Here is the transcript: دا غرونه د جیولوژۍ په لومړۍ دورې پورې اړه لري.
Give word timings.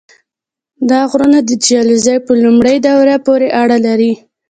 دا 0.89 0.99
غرونه 1.09 1.39
د 1.43 1.49
جیولوژۍ 1.63 2.17
په 2.25 2.31
لومړۍ 2.43 2.77
دورې 2.85 3.17
پورې 3.25 3.47
اړه 3.61 3.77
لري. 3.87 4.13